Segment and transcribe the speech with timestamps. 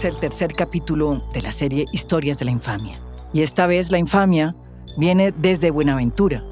[0.00, 2.98] es el tercer capítulo de la serie Historias de la Infamia.
[3.34, 4.54] Y esta vez la infamia
[4.96, 6.42] viene desde Buenaventura,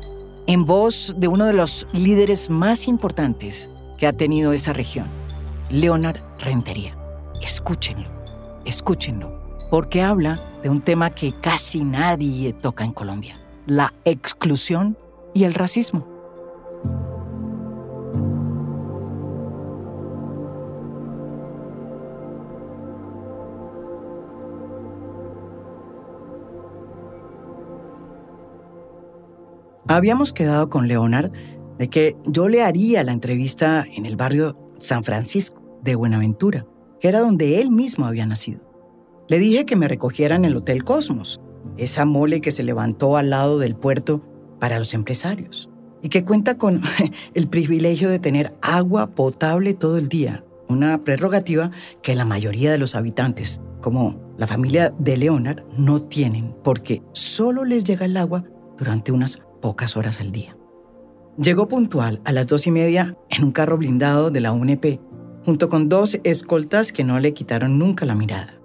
[0.47, 5.07] en voz de uno de los líderes más importantes que ha tenido esa región,
[5.71, 6.95] Leonard Rentería.
[7.41, 8.09] Escúchenlo,
[8.67, 14.99] escúchenlo, porque habla de un tema que casi nadie toca en Colombia, la exclusión
[15.33, 16.18] y el racismo.
[29.91, 31.33] Habíamos quedado con Leonard
[31.79, 36.67] de que yo le haría la entrevista en el barrio San Francisco de Buenaventura,
[37.01, 38.61] que era donde él mismo había nacido.
[39.29, 41.41] Le dije que me recogiera en el Hotel Cosmos,
[41.79, 44.23] esa mole que se levantó al lado del puerto
[44.61, 45.71] para los empresarios,
[46.03, 46.83] y que cuenta con
[47.35, 51.71] el privilegio de tener agua potable todo el día, una prerrogativa
[52.03, 57.65] que la mayoría de los habitantes, como la familia de Leonard, no tienen, porque solo
[57.65, 58.45] les llega el agua
[58.77, 60.57] durante unas pocas horas al día.
[61.41, 65.01] Llegó puntual a las dos y media en un carro blindado de la UNP,
[65.45, 68.61] junto con dos escoltas que no le quitaron nunca la mirada.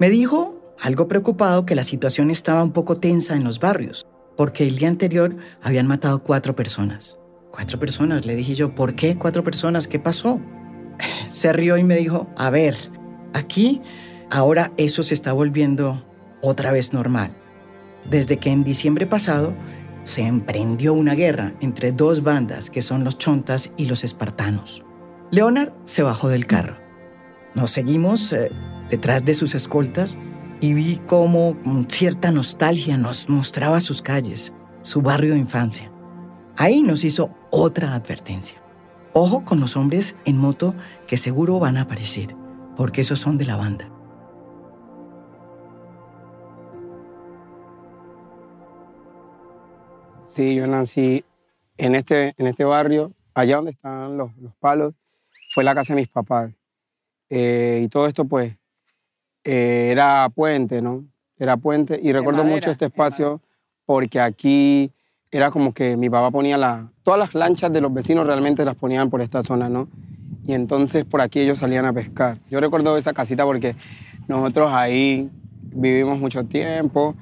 [0.00, 4.06] Me dijo, algo preocupado, que la situación estaba un poco tensa en los barrios,
[4.36, 7.18] porque el día anterior habían matado cuatro personas.
[7.50, 9.88] Cuatro personas, le dije yo, ¿por qué cuatro personas?
[9.88, 10.40] ¿Qué pasó?
[11.28, 12.76] Se rió y me dijo, a ver,
[13.32, 13.82] aquí
[14.30, 16.04] ahora eso se está volviendo
[16.42, 17.36] otra vez normal.
[18.10, 19.52] Desde que en diciembre pasado
[20.06, 24.84] se emprendió una guerra entre dos bandas que son los chontas y los espartanos.
[25.32, 26.76] Leonard se bajó del carro.
[27.54, 28.52] Nos seguimos eh,
[28.88, 30.16] detrás de sus escoltas
[30.60, 35.90] y vi cómo con cierta nostalgia nos mostraba sus calles, su barrio de infancia.
[36.56, 38.62] Ahí nos hizo otra advertencia.
[39.12, 40.76] Ojo con los hombres en moto
[41.08, 42.36] que seguro van a aparecer,
[42.76, 43.90] porque esos son de la banda.
[50.36, 51.24] Sí, yo nací
[51.78, 54.92] en este, en este barrio, allá donde están los, los palos,
[55.54, 56.52] fue la casa de mis papás.
[57.30, 58.54] Eh, y todo esto, pues,
[59.44, 61.06] eh, era puente, ¿no?
[61.38, 61.98] Era puente.
[62.02, 63.40] Y recuerdo mucho este espacio
[63.86, 64.92] porque aquí
[65.30, 66.92] era como que mi papá ponía la...
[67.02, 69.88] Todas las lanchas de los vecinos realmente las ponían por esta zona, ¿no?
[70.46, 72.36] Y entonces por aquí ellos salían a pescar.
[72.50, 73.74] Yo recuerdo esa casita porque
[74.28, 75.30] nosotros ahí
[75.62, 77.14] vivimos mucho tiempo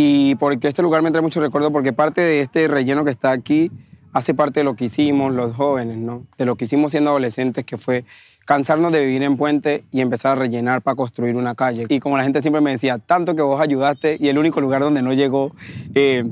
[0.00, 3.32] y porque este lugar me trae mucho recuerdo porque parte de este relleno que está
[3.32, 3.72] aquí
[4.12, 6.24] hace parte de lo que hicimos los jóvenes, ¿no?
[6.38, 8.04] De lo que hicimos siendo adolescentes, que fue
[8.46, 11.86] cansarnos de vivir en puente y empezar a rellenar para construir una calle.
[11.88, 14.82] Y como la gente siempre me decía, tanto que vos ayudaste y el único lugar
[14.82, 15.52] donde no llegó
[15.96, 16.30] eh,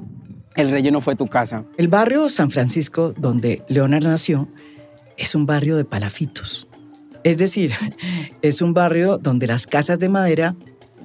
[0.54, 1.64] el relleno fue tu casa.
[1.76, 4.46] El barrio San Francisco, donde Leonard nació,
[5.16, 6.68] es un barrio de palafitos.
[7.24, 7.72] Es decir,
[8.42, 10.54] es un barrio donde las casas de madera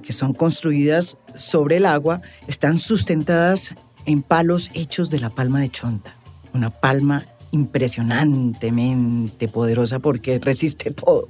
[0.02, 3.74] que son construidas sobre el agua, están sustentadas
[4.06, 6.14] en palos hechos de la palma de chonta.
[6.52, 11.28] Una palma impresionantemente poderosa porque resiste todo.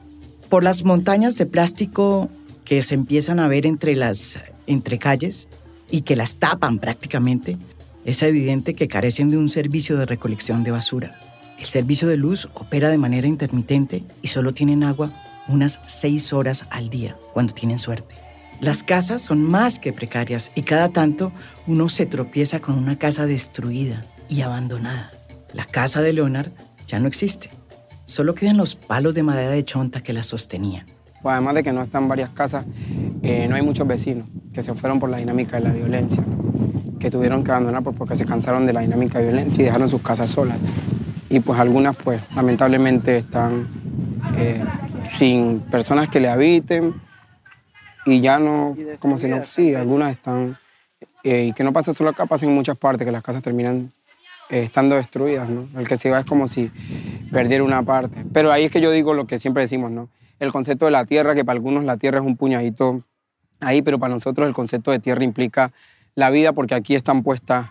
[0.49, 2.29] Por las montañas de plástico
[2.65, 5.49] que se empiezan a ver entre las entre calles
[5.91, 7.59] y que las tapan prácticamente,
[8.05, 11.21] es evidente que carecen de un servicio de recolección de basura.
[11.59, 15.13] El servicio de luz opera de manera intermitente y solo tienen agua
[15.49, 18.22] unas seis horas al día, cuando tienen suerte.
[18.63, 21.33] Las casas son más que precarias y cada tanto
[21.67, 25.11] uno se tropieza con una casa destruida y abandonada.
[25.53, 26.53] La casa de Leonard
[26.87, 27.51] ya no existe.
[28.05, 30.87] Solo quedan los palos de madera de chonta que la sostenían.
[31.23, 32.65] Pues además de que no están varias casas,
[33.25, 36.23] eh, no hay muchos vecinos que se fueron por la dinámica de la violencia,
[37.01, 39.89] que tuvieron que abandonar pues, porque se cansaron de la dinámica de violencia y dejaron
[39.89, 40.59] sus casas solas.
[41.29, 43.67] Y pues algunas pues lamentablemente están
[44.37, 44.63] eh,
[45.19, 46.95] sin personas que le habiten
[48.05, 50.59] y ya no, como si no, sí, algunas están,
[51.23, 53.93] eh, y que no pasa solo acá, pasa en muchas partes, que las casas terminan
[54.51, 55.69] eh, estando destruidas, ¿no?
[55.79, 56.71] El que se va es como si
[57.31, 58.25] perdiera una parte.
[58.33, 60.09] Pero ahí es que yo digo lo que siempre decimos, ¿no?
[60.41, 63.03] El concepto de la tierra, que para algunos la tierra es un puñadito
[63.61, 65.73] ahí, pero para nosotros el concepto de tierra implica
[66.15, 67.71] la vida, porque aquí están puestas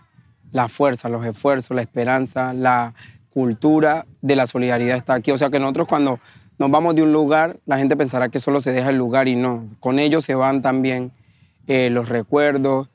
[0.52, 2.94] la fuerza, los esfuerzos, la esperanza, la
[3.34, 5.32] cultura de la solidaridad está aquí.
[5.32, 6.20] O sea que nosotros cuando
[6.58, 9.36] nos vamos de un lugar, la gente pensará que solo se deja el lugar y
[9.36, 9.68] no.
[9.80, 11.12] Con ellos se van también
[11.68, 12.90] eh, los recuerdos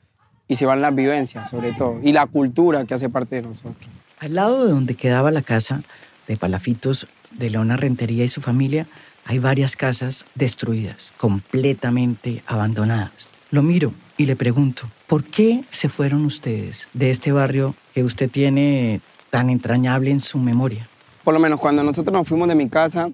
[0.47, 3.89] y se van las vivencias, sobre todo, y la cultura que hace parte de nosotros.
[4.19, 5.83] Al lado de donde quedaba la casa
[6.27, 8.87] de Palafitos de Leona Rentería y su familia,
[9.25, 13.33] hay varias casas destruidas, completamente abandonadas.
[13.51, 18.29] Lo miro y le pregunto, ¿por qué se fueron ustedes de este barrio que usted
[18.29, 20.87] tiene tan entrañable en su memoria?
[21.23, 23.09] Por lo menos cuando nosotros nos fuimos de mi casa,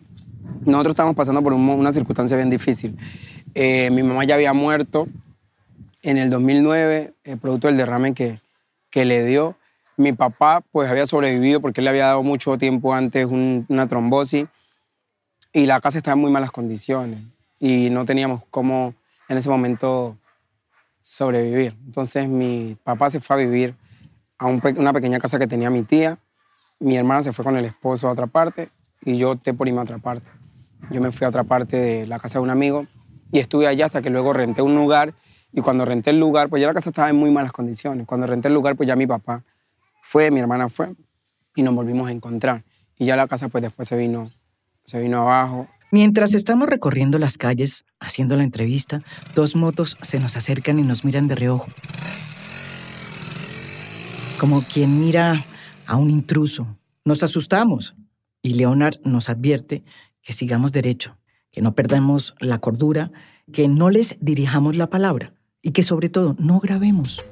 [0.66, 2.98] nosotros estamos pasando por una circunstancia bien difícil.
[3.54, 5.08] Eh, mi mamá ya había muerto
[6.02, 8.40] en el 2009, el producto del derrame que,
[8.90, 9.56] que le dio.
[9.96, 14.48] Mi papá pues había sobrevivido porque le había dado mucho tiempo antes una trombosis
[15.52, 17.20] y la casa estaba en muy malas condiciones
[17.60, 18.96] y no teníamos cómo
[19.30, 20.18] en ese momento
[21.02, 21.76] sobrevivir.
[21.86, 23.76] Entonces mi papá se fue a vivir
[24.40, 26.18] a una pequeña casa que tenía mi tía,
[26.80, 28.70] mi hermana se fue con el esposo a otra parte
[29.06, 30.28] y yo opté por irme a otra parte.
[30.92, 32.88] Yo me fui a otra parte de la casa de un amigo
[33.32, 35.14] y estuve allá hasta que luego renté un lugar
[35.52, 38.08] y cuando renté el lugar, pues ya la casa estaba en muy malas condiciones.
[38.08, 39.44] Cuando renté el lugar, pues ya mi papá
[40.02, 40.94] fue, mi hermana fue
[41.56, 42.64] y nos volvimos a encontrar.
[42.98, 44.24] Y ya la casa pues después se vino,
[44.84, 45.68] se vino abajo.
[45.92, 49.02] Mientras estamos recorriendo las calles, haciendo la entrevista,
[49.36, 51.68] dos motos se nos acercan y nos miran de reojo.
[54.40, 55.44] Como quien mira
[55.86, 56.66] a un intruso.
[57.06, 57.96] Nos asustamos
[58.44, 59.84] y Leonard nos advierte
[60.22, 61.18] que sigamos derecho,
[61.50, 63.12] que no perdamos la cordura,
[63.52, 67.24] que no les dirijamos la palabra y que sobre todo no grabemos.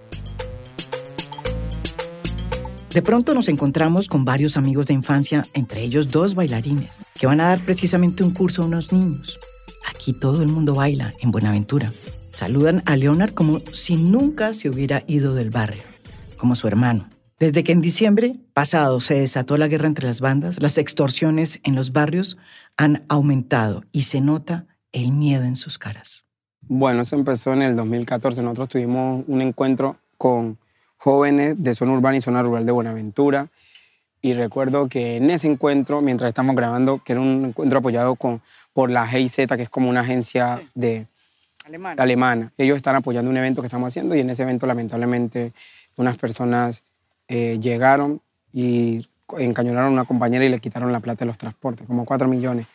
[2.93, 7.39] De pronto nos encontramos con varios amigos de infancia, entre ellos dos bailarines, que van
[7.39, 9.39] a dar precisamente un curso a unos niños.
[9.89, 11.93] Aquí todo el mundo baila en Buenaventura.
[12.35, 15.83] Saludan a Leonard como si nunca se hubiera ido del barrio,
[16.37, 17.09] como su hermano.
[17.41, 21.73] Desde que en diciembre pasado se desató la guerra entre las bandas, las extorsiones en
[21.73, 22.37] los barrios
[22.77, 26.23] han aumentado y se nota el miedo en sus caras.
[26.61, 28.43] Bueno, eso empezó en el 2014.
[28.43, 30.59] Nosotros tuvimos un encuentro con
[30.97, 33.47] jóvenes de zona urbana y zona rural de Buenaventura.
[34.21, 38.43] Y recuerdo que en ese encuentro, mientras estamos grabando, que era un encuentro apoyado con,
[38.71, 41.07] por la GIZ, que es como una agencia de,
[41.65, 42.03] alemana.
[42.03, 42.53] alemana.
[42.59, 45.53] Ellos están apoyando un evento que estamos haciendo y en ese evento lamentablemente
[45.97, 46.83] unas personas
[47.31, 48.21] eh, llegaron
[48.53, 49.07] y
[49.39, 52.67] encañonaron a una compañera y le quitaron la plata de los transportes, como 4 millones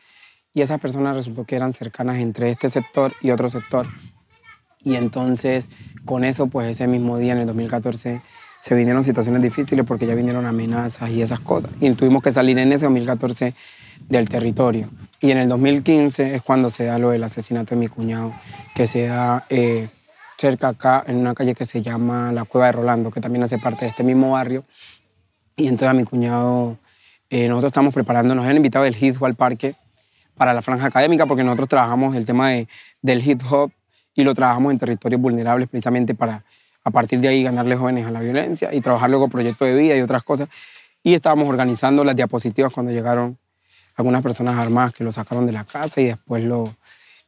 [0.56, 3.86] y esas personas resultó que eran cercanas entre este sector y otro sector.
[4.82, 5.68] Y entonces,
[6.06, 8.20] con eso, pues ese mismo día, en el 2014,
[8.62, 11.72] se vinieron situaciones difíciles porque ya vinieron amenazas y esas cosas.
[11.78, 13.52] Y tuvimos que salir en ese 2014
[14.08, 14.88] del territorio.
[15.20, 18.32] Y en el 2015 es cuando se da lo del asesinato de mi cuñado,
[18.74, 19.90] que se da eh,
[20.36, 23.58] cerca acá, en una calle que se llama La Cueva de Rolando, que también hace
[23.58, 24.64] parte de este mismo barrio.
[25.56, 26.76] Y entonces a mi cuñado,
[27.30, 29.74] eh, nosotros estamos preparándonos, nos han invitado del HITWO al parque
[30.36, 32.68] para la franja académica, porque nosotros trabajamos el tema de,
[33.00, 33.72] del hip hop
[34.14, 36.44] y lo trabajamos en territorios vulnerables precisamente para
[36.84, 39.96] a partir de ahí ganarle jóvenes a la violencia y trabajar luego proyectos de vida
[39.96, 40.48] y otras cosas.
[41.02, 43.38] Y estábamos organizando las diapositivas cuando llegaron
[43.96, 46.76] algunas personas armadas que lo sacaron de la casa y después lo,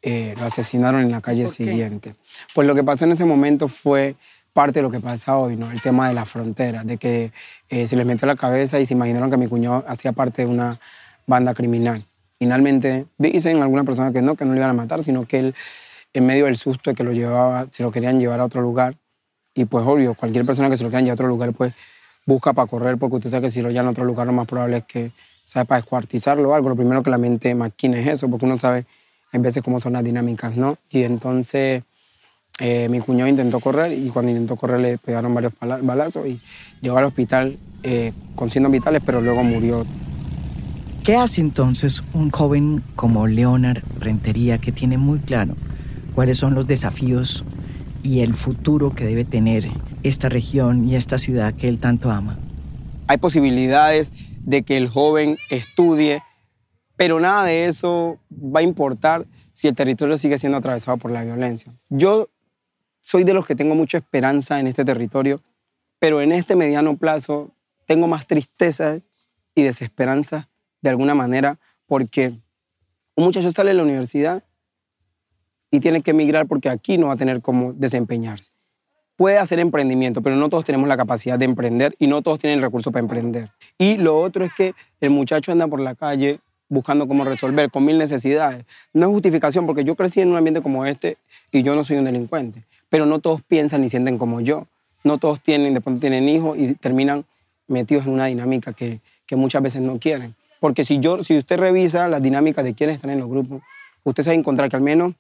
[0.02, 2.14] eh, lo asesinaron en la calle siguiente.
[2.54, 4.16] Pues lo que pasó en ese momento fue
[4.52, 5.70] parte de lo que pasa hoy, ¿no?
[5.70, 7.32] El tema de la frontera, de que
[7.68, 10.48] eh, se les metió la cabeza y se imaginaron que mi cuñado hacía parte de
[10.48, 10.78] una
[11.26, 12.02] banda criminal.
[12.38, 15.54] Finalmente dicen algunas personas que no, que no le iban a matar, sino que él,
[16.12, 18.96] en medio del susto de que lo llevaba, se lo querían llevar a otro lugar.
[19.54, 21.74] Y pues obvio, cualquier persona que se lo quieran llevar a otro lugar, pues
[22.24, 24.46] busca para correr, porque usted sabe que si lo llevan a otro lugar, lo más
[24.46, 25.10] probable es que
[25.42, 26.68] sabe para descuartizarlo o algo.
[26.68, 28.86] Lo primero que la mente maquina es eso, porque uno sabe
[29.32, 30.78] en veces cómo son las dinámicas, ¿no?
[30.90, 31.82] Y entonces
[32.58, 36.40] eh, mi cuñado intentó correr y cuando intentó correr le pegaron varios balazos y
[36.80, 39.86] llegó al hospital eh, con signos vitales, pero luego murió
[41.08, 45.56] ¿Qué hace entonces un joven como Leonard Rentería que tiene muy claro
[46.14, 47.46] cuáles son los desafíos
[48.02, 49.70] y el futuro que debe tener
[50.02, 52.38] esta región y esta ciudad que él tanto ama?
[53.06, 54.12] Hay posibilidades
[54.44, 56.22] de que el joven estudie,
[56.98, 61.22] pero nada de eso va a importar si el territorio sigue siendo atravesado por la
[61.22, 61.72] violencia.
[61.88, 62.28] Yo
[63.00, 65.40] soy de los que tengo mucha esperanza en este territorio,
[66.00, 67.52] pero en este mediano plazo
[67.86, 68.98] tengo más tristeza
[69.54, 70.48] y desesperanza
[70.80, 72.34] de alguna manera, porque
[73.14, 74.42] un muchacho sale de la universidad
[75.70, 78.50] y tiene que emigrar porque aquí no va a tener cómo desempeñarse.
[79.14, 82.58] Puede hacer emprendimiento, pero no todos tenemos la capacidad de emprender y no todos tienen
[82.58, 83.50] el recurso para emprender.
[83.78, 87.84] Y lo otro es que el muchacho anda por la calle buscando cómo resolver con
[87.84, 88.64] mil necesidades.
[88.92, 91.16] No es justificación porque yo crecí en un ambiente como este
[91.50, 94.66] y yo no soy un delincuente, pero no todos piensan ni sienten como yo.
[95.04, 97.24] No todos tienen, de pronto tienen hijos y terminan
[97.66, 100.34] metidos en una dinámica que, que muchas veces no quieren.
[100.60, 103.62] Porque si, yo, si usted revisa las dinámicas de quienes están en los grupos,
[104.02, 105.14] usted se va a encontrar que al menos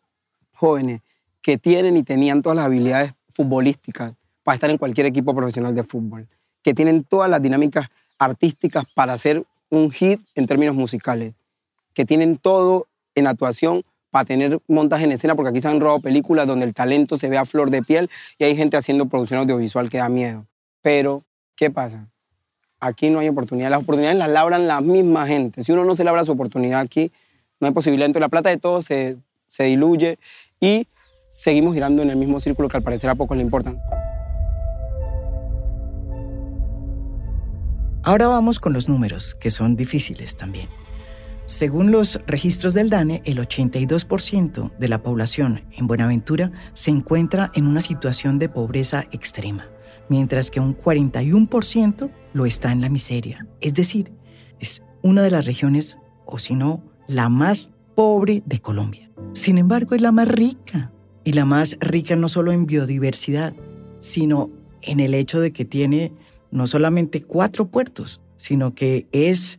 [0.54, 1.00] jóvenes
[1.40, 5.84] que tienen y tenían todas las habilidades futbolísticas para estar en cualquier equipo profesional de
[5.84, 6.26] fútbol,
[6.62, 7.88] que tienen todas las dinámicas
[8.18, 11.34] artísticas para hacer un hit en términos musicales,
[11.94, 16.00] que tienen todo en actuación para tener montaje en escena, porque aquí se han robado
[16.00, 18.08] películas donde el talento se ve a flor de piel
[18.38, 20.46] y hay gente haciendo producción audiovisual que da miedo.
[20.80, 21.22] Pero,
[21.56, 22.06] ¿qué pasa?
[22.80, 23.70] Aquí no hay oportunidad.
[23.70, 25.64] Las oportunidades las labran la misma gente.
[25.64, 27.10] Si uno no se labra su oportunidad aquí,
[27.60, 28.06] no hay posibilidad.
[28.06, 30.18] Entonces la plata de todos se, se diluye
[30.60, 30.86] y
[31.28, 33.78] seguimos girando en el mismo círculo que al parecer a pocos le importan.
[38.08, 40.66] Ahora vamos con los números, que son difíciles también.
[41.44, 47.66] Según los registros del DANE, el 82% de la población en Buenaventura se encuentra en
[47.66, 49.68] una situación de pobreza extrema,
[50.08, 53.46] mientras que un 41% lo está en la miseria.
[53.60, 54.10] Es decir,
[54.58, 59.10] es una de las regiones, o si no, la más pobre de Colombia.
[59.34, 60.92] Sin embargo, es la más rica.
[61.24, 63.54] Y la más rica no solo en biodiversidad,
[63.98, 64.50] sino
[64.80, 66.14] en el hecho de que tiene
[66.50, 69.58] no solamente cuatro puertos, sino que es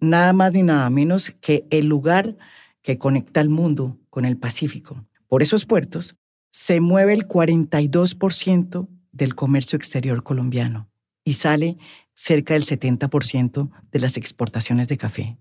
[0.00, 2.36] nada más ni nada menos que el lugar
[2.82, 5.06] que conecta al mundo con el Pacífico.
[5.28, 6.16] Por esos puertos
[6.50, 10.88] se mueve el 42% del comercio exterior colombiano
[11.24, 11.78] y sale
[12.14, 15.38] cerca del 70% de las exportaciones de café.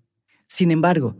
[0.47, 1.17] Sin embargo,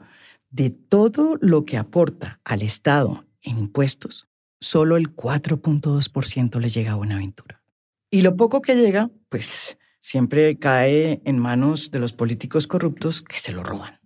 [0.49, 4.27] de todo lo que aporta al Estado en impuestos,
[4.59, 7.62] solo el 4.2% le llega a Buenaventura.
[8.13, 13.39] Y lo poco que llega, pues siempre cae en manos de los políticos corruptos que
[13.39, 13.99] se lo roban.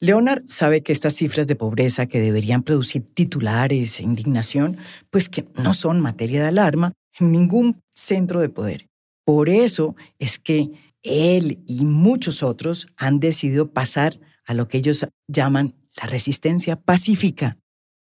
[0.00, 4.76] Leonard sabe que estas cifras de pobreza que deberían producir titulares e indignación,
[5.08, 8.86] pues que no son materia de alarma en ningún centro de poder.
[9.24, 10.70] Por eso es que
[11.02, 17.56] él y muchos otros han decidido pasar a lo que ellos llaman la resistencia pacífica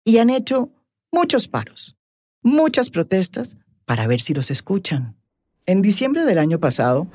[0.06, 0.72] y han hecho
[1.12, 1.98] muchos paros,
[2.42, 5.18] muchas protestas para ver si los escuchan.
[5.68, 7.08] En diciembre del año pasado,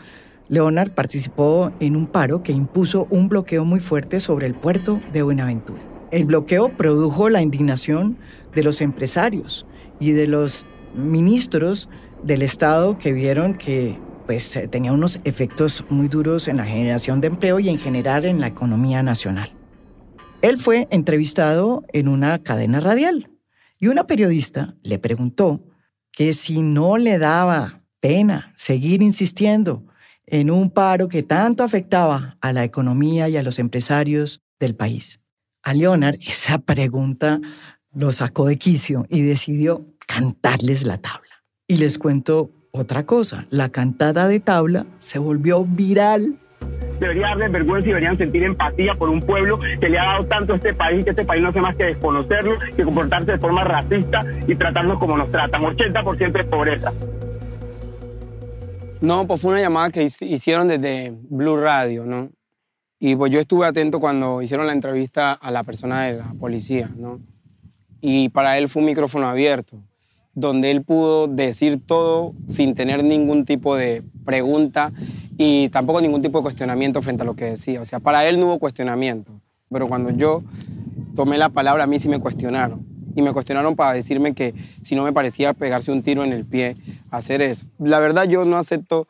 [0.48, 5.22] Leonard participó en un paro que impuso un bloqueo muy fuerte sobre el puerto de
[5.22, 5.80] Buenaventura.
[6.10, 8.18] El bloqueo produjo la indignación
[8.52, 9.66] de los empresarios
[10.00, 10.66] y de los
[10.96, 11.88] ministros
[12.24, 17.20] del Estado que vieron que pues, eh, tenía unos efectos muy duros en la generación
[17.20, 19.54] de empleo y en general en la economía nacional.
[20.42, 23.30] Él fue entrevistado en una cadena radial
[23.78, 25.62] y una periodista le preguntó
[26.10, 29.84] que si no le daba pena seguir insistiendo
[30.26, 35.20] en un paro que tanto afectaba a la economía y a los empresarios del país.
[35.62, 37.40] A Leonard esa pregunta
[37.92, 41.28] lo sacó de quicio y decidió cantarles la tabla.
[41.66, 46.38] Y les cuento otra cosa, la cantada de tabla se volvió viral.
[47.00, 50.52] Debería darles vergüenza y deberían sentir empatía por un pueblo que le ha dado tanto
[50.52, 53.64] a este país, que este país no hace más que desconocerlo, que comportarse de forma
[53.64, 55.62] racista y tratarnos como nos tratan.
[55.62, 56.92] 80% de pobreza.
[59.00, 62.28] No, pues fue una llamada que hicieron desde Blue Radio, ¿no?
[62.98, 66.90] Y pues yo estuve atento cuando hicieron la entrevista a la persona de la policía,
[66.98, 67.18] ¿no?
[68.02, 69.78] Y para él fue un micrófono abierto,
[70.34, 74.92] donde él pudo decir todo sin tener ningún tipo de pregunta
[75.38, 77.80] y tampoco ningún tipo de cuestionamiento frente a lo que decía.
[77.80, 79.32] O sea, para él no hubo cuestionamiento,
[79.70, 80.42] pero cuando yo
[81.16, 82.89] tomé la palabra a mí sí me cuestionaron
[83.20, 86.44] y me cuestionaron para decirme que si no me parecía pegarse un tiro en el
[86.44, 86.76] pie,
[87.10, 87.66] hacer eso.
[87.78, 89.06] La verdad yo no acepto,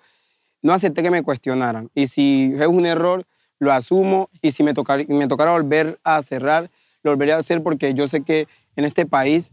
[0.62, 1.90] no acepté que me cuestionaran.
[1.95, 3.25] Y si es un error,
[3.59, 6.71] lo asumo y si me, tocar, me tocara volver a cerrar,
[7.02, 9.52] lo volvería a hacer porque yo sé que en este país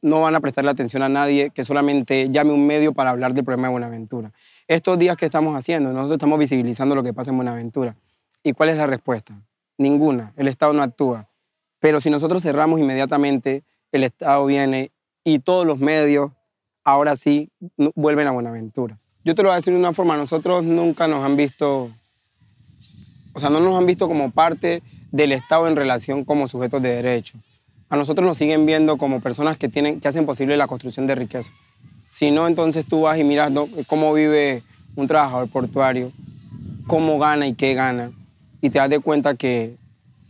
[0.00, 3.44] no van a prestarle atención a nadie que solamente llame un medio para hablar del
[3.44, 4.32] problema de Buenaventura.
[4.68, 7.96] Estos días que estamos haciendo, nosotros estamos visibilizando lo que pasa en Buenaventura.
[8.42, 9.34] ¿Y cuál es la respuesta?
[9.76, 10.32] Ninguna.
[10.36, 11.28] El Estado no actúa.
[11.80, 14.90] Pero si nosotros cerramos inmediatamente, el Estado viene
[15.24, 16.32] y todos los medios,
[16.84, 17.50] ahora sí,
[17.94, 18.98] vuelven a Buenaventura.
[19.24, 21.90] Yo te lo voy a decir de una forma, nosotros nunca nos han visto,
[23.32, 24.82] o sea, no nos han visto como parte
[25.12, 27.38] del Estado en relación como sujetos de derecho.
[27.90, 31.14] A nosotros nos siguen viendo como personas que, tienen, que hacen posible la construcción de
[31.14, 31.52] riqueza.
[32.10, 33.52] Si no, entonces tú vas y miras
[33.86, 34.62] cómo vive
[34.96, 36.12] un trabajador portuario,
[36.86, 38.12] cómo gana y qué gana,
[38.60, 39.76] y te das de cuenta que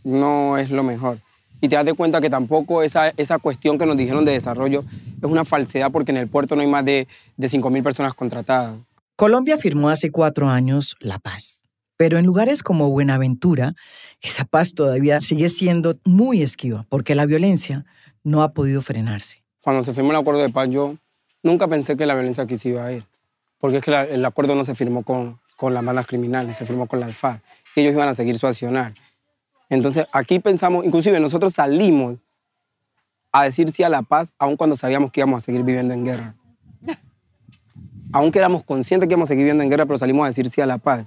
[0.03, 1.19] no es lo mejor
[1.61, 4.83] y te das de cuenta que tampoco esa, esa cuestión que nos dijeron de desarrollo
[5.17, 8.79] es una falsedad porque en el puerto no hay más de, de 5.000 personas contratadas.
[9.15, 11.63] Colombia firmó hace cuatro años la paz,
[11.97, 13.73] pero en lugares como Buenaventura,
[14.21, 17.85] esa paz todavía sigue siendo muy esquiva porque la violencia
[18.23, 19.43] no ha podido frenarse.
[19.61, 20.95] Cuando se firmó el acuerdo de paz, yo
[21.43, 23.03] nunca pensé que la violencia aquí se iba a ir,
[23.59, 26.87] porque es que el acuerdo no se firmó con, con las bandas criminales, se firmó
[26.87, 27.41] con la FARC,
[27.75, 28.93] y ellos iban a seguir su accionar.
[29.69, 32.17] Entonces, aquí pensamos, inclusive nosotros salimos
[33.31, 36.03] a decir sí a la paz, aun cuando sabíamos que íbamos a seguir viviendo en
[36.03, 36.35] guerra.
[38.11, 40.61] Aunque éramos conscientes que íbamos a seguir viviendo en guerra, pero salimos a decir sí
[40.61, 41.05] a la paz.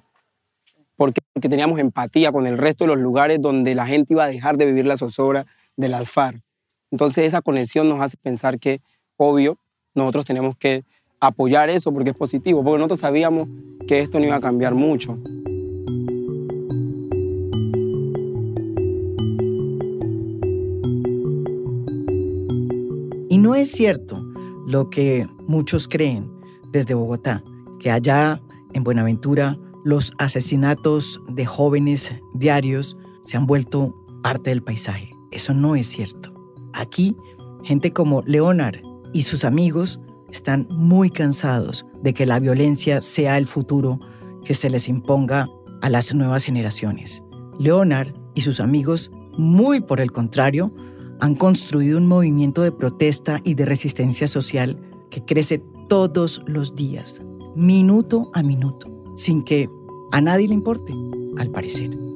[0.95, 1.21] ¿Por qué?
[1.33, 4.57] Porque teníamos empatía con el resto de los lugares donde la gente iba a dejar
[4.57, 6.43] de vivir la zozobra del alfar.
[6.93, 8.81] Entonces esa conexión nos hace pensar que,
[9.17, 9.59] obvio,
[9.95, 10.85] nosotros tenemos que
[11.19, 13.49] apoyar eso porque es positivo, porque nosotros sabíamos
[13.89, 15.19] que esto no iba a cambiar mucho.
[23.43, 24.25] No es cierto
[24.67, 26.31] lo que muchos creen
[26.71, 27.43] desde Bogotá,
[27.81, 28.41] que allá
[28.73, 35.17] en Buenaventura los asesinatos de jóvenes diarios se han vuelto parte del paisaje.
[35.33, 36.33] Eso no es cierto.
[36.73, 37.17] Aquí,
[37.65, 38.77] gente como Leonard
[39.13, 43.99] y sus amigos están muy cansados de que la violencia sea el futuro
[44.45, 45.49] que se les imponga
[45.81, 47.25] a las nuevas generaciones.
[47.59, 50.73] Leonard y sus amigos, muy por el contrario,
[51.21, 57.23] han construido un movimiento de protesta y de resistencia social que crece todos los días,
[57.55, 59.69] minuto a minuto, sin que
[60.11, 60.95] a nadie le importe,
[61.39, 62.12] al parecer.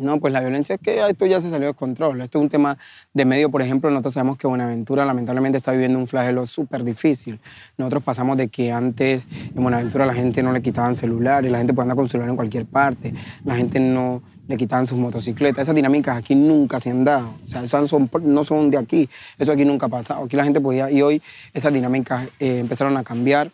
[0.00, 2.22] No, pues la violencia es que esto ya se salió de control.
[2.22, 2.78] Esto es un tema
[3.12, 7.38] de medio, por ejemplo, nosotros sabemos que Buenaventura lamentablemente está viviendo un flagelo súper difícil.
[7.76, 11.58] Nosotros pasamos de que antes en Buenaventura la gente no le quitaban celular y la
[11.58, 13.12] gente podía andar con celular en cualquier parte,
[13.44, 15.62] la gente no le quitaban sus motocicletas.
[15.62, 17.34] Esas dinámicas aquí nunca se han dado.
[17.44, 19.08] O sea, son, no son de aquí.
[19.38, 20.24] Eso aquí nunca ha pasado.
[20.24, 23.52] Aquí la gente podía, y hoy esas dinámicas eh, empezaron a cambiar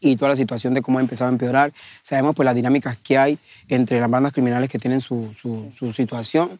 [0.00, 1.72] y toda la situación de cómo ha empezado a empeorar.
[2.02, 3.38] Sabemos pues las dinámicas que hay
[3.68, 6.58] entre las bandas criminales que tienen su, su, situación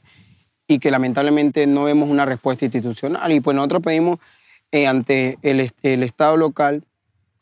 [0.67, 3.31] y que lamentablemente no vemos una respuesta institucional.
[3.33, 4.19] Y pues nosotros pedimos
[4.73, 6.85] eh, ante el, el, Estado local,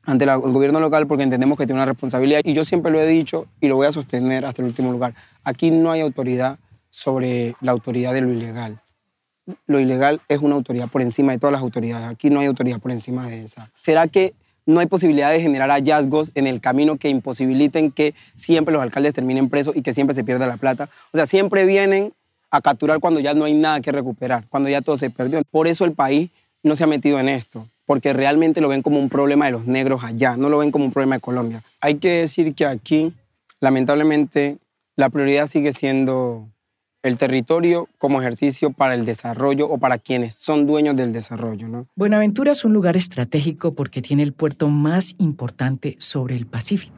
[0.03, 2.41] ante el gobierno local, porque entendemos que tiene una responsabilidad.
[2.45, 5.15] Y yo siempre lo he dicho y lo voy a sostener hasta el último lugar.
[5.43, 6.59] Aquí no hay autoridad
[6.91, 8.81] sobre la autoridad de lo ilegal.
[9.67, 12.09] Lo ilegal es una autoridad por encima de todas las autoridades.
[12.09, 13.71] Aquí no hay autoridad por encima de esa.
[13.81, 14.35] ¿Será que
[14.67, 19.15] no hay posibilidad de generar hallazgos en el camino que imposibiliten que siempre los alcaldes
[19.15, 20.91] terminen presos y que siempre se pierda la plata.
[21.13, 22.13] O sea, siempre vienen
[22.51, 25.43] a capturar cuando ya no hay nada que recuperar, cuando ya todo se perdió.
[25.51, 26.31] Por eso el país
[26.63, 29.67] no se ha metido en esto, porque realmente lo ven como un problema de los
[29.67, 31.63] negros allá, no lo ven como un problema de Colombia.
[31.81, 33.13] Hay que decir que aquí,
[33.61, 34.59] lamentablemente,
[34.97, 36.49] la prioridad sigue siendo
[37.09, 41.87] el territorio como ejercicio para el desarrollo o para quienes son dueños del desarrollo.
[41.95, 46.97] Buenaventura es un lugar estratégico porque tiene el puerto más importante sobre el Pacífico.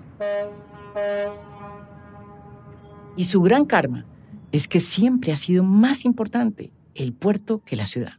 [3.16, 4.06] Y su gran karma
[4.52, 8.12] es que siempre ha sido más importante el puerto que la ciudad.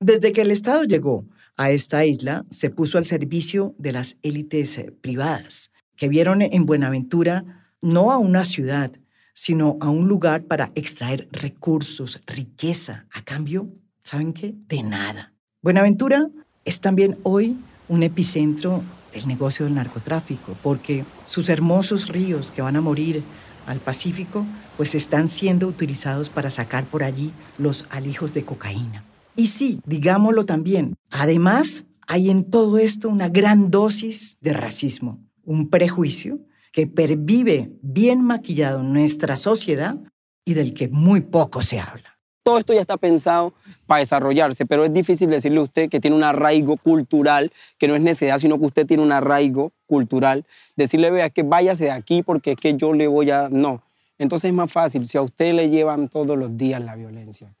[0.00, 1.24] Desde que el Estado llegó
[1.56, 7.44] a esta isla, se puso al servicio de las élites privadas, que vieron en Buenaventura
[7.80, 8.92] no a una ciudad,
[9.34, 13.68] sino a un lugar para extraer recursos, riqueza, a cambio,
[14.02, 14.54] ¿saben qué?
[14.68, 15.34] De nada.
[15.60, 16.30] Buenaventura
[16.64, 22.76] es también hoy un epicentro del negocio del narcotráfico, porque sus hermosos ríos que van
[22.76, 23.22] a morir
[23.66, 29.04] al Pacífico, pues están siendo utilizados para sacar por allí los alijos de cocaína.
[29.36, 35.70] Y sí, digámoslo también, además hay en todo esto una gran dosis de racismo, un
[35.70, 36.38] prejuicio
[36.74, 39.96] que pervive bien maquillado en nuestra sociedad
[40.44, 42.18] y del que muy poco se habla.
[42.42, 43.54] Todo esto ya está pensado
[43.86, 47.94] para desarrollarse, pero es difícil decirle a usted que tiene un arraigo cultural, que no
[47.94, 50.44] es necesidad, sino que usted tiene un arraigo cultural.
[50.74, 53.48] Decirle, vea, que váyase de aquí porque es que yo le voy a...
[53.50, 53.80] No.
[54.18, 57.54] Entonces es más fácil si a usted le llevan todos los días la violencia,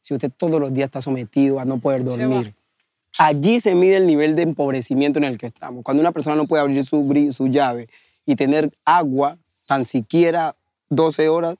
[0.00, 2.54] si usted todos los días está sometido a no poder dormir.
[3.18, 5.82] Allí se mide el nivel de empobrecimiento en el que estamos.
[5.82, 7.88] Cuando una persona no puede abrir su, su llave
[8.30, 10.54] y tener agua tan siquiera
[10.88, 11.56] 12 horas,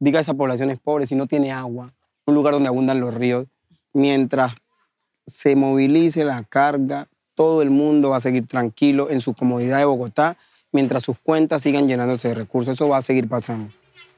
[0.00, 1.92] diga esa población es pobre si no tiene agua,
[2.26, 3.46] un lugar donde abundan los ríos,
[3.92, 4.54] mientras
[5.28, 9.84] se movilice la carga, todo el mundo va a seguir tranquilo en su comodidad de
[9.84, 10.36] Bogotá,
[10.72, 12.74] mientras sus cuentas sigan llenándose de recursos.
[12.74, 13.72] Eso va a seguir pasando.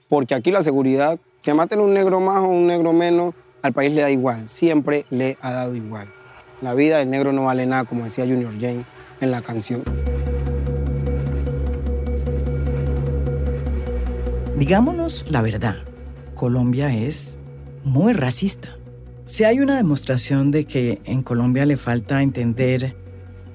[0.08, 3.92] Porque aquí la seguridad, que maten un negro más o un negro menos, al país
[3.92, 6.10] le da igual, siempre le ha dado igual.
[6.62, 8.86] La vida del negro no vale nada, como decía Junior Jane
[9.20, 9.82] en la canción.
[14.61, 15.77] Digámonos la verdad,
[16.35, 17.38] Colombia es
[17.83, 18.77] muy racista.
[19.25, 22.94] Si hay una demostración de que en Colombia le falta entender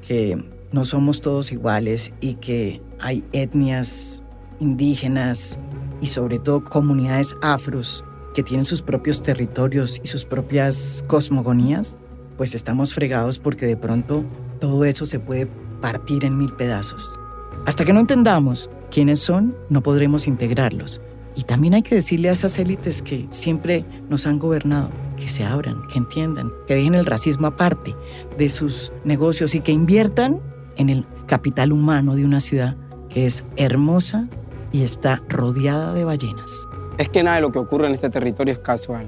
[0.08, 4.24] que no somos todos iguales y que hay etnias
[4.60, 5.60] indígenas
[6.02, 11.98] y sobre todo comunidades afros que tienen sus propios territorios y sus propias cosmogonías,
[12.36, 14.26] pues estamos fregados porque de pronto
[14.60, 15.46] todo eso se puede
[15.82, 17.20] partir en mil pedazos.
[17.68, 21.02] Hasta que no entendamos quiénes son, no podremos integrarlos.
[21.36, 25.44] Y también hay que decirle a esas élites que siempre nos han gobernado que se
[25.44, 27.96] abran, que entiendan, que dejen el racismo aparte
[28.38, 30.40] de sus negocios y que inviertan
[30.78, 32.76] en el capital humano de una ciudad
[33.10, 34.28] que es hermosa
[34.72, 36.68] y está rodeada de ballenas.
[36.98, 39.08] Es que nada de lo que ocurre en este territorio es casual.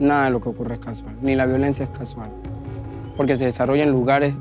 [0.00, 1.14] Nada de lo que ocurre es casual.
[1.22, 2.30] Ni la violencia es casual.
[3.16, 4.34] Porque se desarrolla en lugares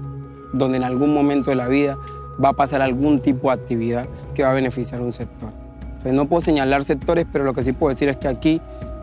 [0.54, 1.98] donde en algún momento de la vida
[2.44, 5.50] va a pasar algún tipo de actividad que va a beneficiar a un sector.
[5.82, 8.62] Entonces no puedo señalar sectores, pero lo que sí puedo decir es que aquí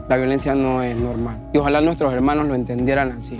[0.08, 1.38] La violencia no es normal.
[1.54, 3.38] Y ojalá nuestros hermanos lo entendieran así.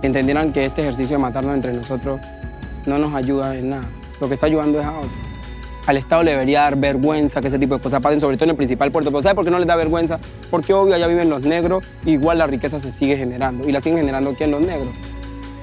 [0.00, 2.20] entendieran que este ejercicio de matarnos entre nosotros
[2.86, 3.88] no nos ayuda en nada.
[4.20, 5.12] Lo que está ayudando es a otros.
[5.86, 8.50] Al Estado le debería dar vergüenza que ese tipo de cosas pasen, sobre todo en
[8.50, 9.10] el principal puerto.
[9.10, 10.18] Pero ¿sabe por qué no les da vergüenza?
[10.50, 13.68] Porque obvio allá viven los negros, igual la riqueza se sigue generando.
[13.68, 14.94] Y la siguen generando aquí en los negros.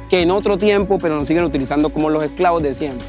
[0.10, 3.06] Que en otro tiempo, pero nos siguen utilizando como los esclavos de siempre.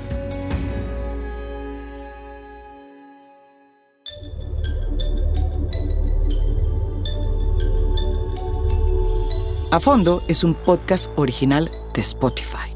[9.73, 12.73] A Fondo es un podcast original de Spotify.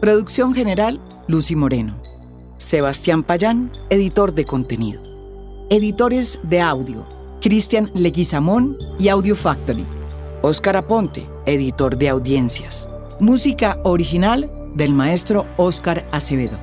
[0.00, 0.98] Producción general,
[1.28, 2.00] Lucy Moreno.
[2.56, 5.02] Sebastián Payán, editor de contenido.
[5.68, 7.06] Editores de audio,
[7.42, 9.84] Cristian Leguizamón y Audio Factory.
[10.40, 12.88] Óscar Aponte, editor de audiencias.
[13.20, 16.58] Música original del maestro Óscar Acevedo.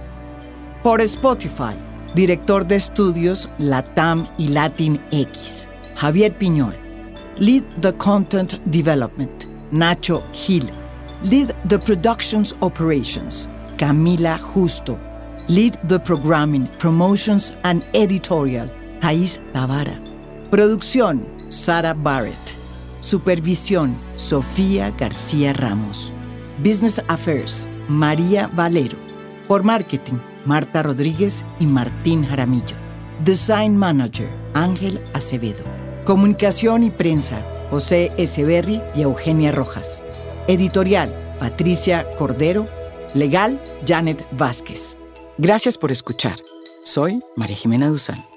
[0.81, 1.77] Por Spotify,
[2.15, 6.75] director de estudios Latam y Latin X, Javier Piñol.
[7.37, 9.36] Lead the Content Development,
[9.71, 10.69] Nacho Gil.
[11.23, 14.99] Lead the Productions Operations, Camila Justo.
[15.49, 19.99] Lead the Programming, Promotions and Editorial, Thais Tavara.
[20.49, 22.55] Producción, Sara Barrett.
[22.99, 26.11] Supervisión, Sofía García Ramos.
[26.59, 28.97] Business Affairs, María Valero.
[29.47, 32.75] Por Marketing, Marta Rodríguez y Martín Jaramillo.
[33.23, 35.63] Design Manager, Ángel Acevedo.
[36.05, 40.03] Comunicación y Prensa, José Echeverry y Eugenia Rojas.
[40.47, 42.67] Editorial, Patricia Cordero.
[43.13, 44.95] Legal, Janet Vázquez.
[45.37, 46.35] Gracias por escuchar.
[46.83, 48.36] Soy María Jimena Duzán.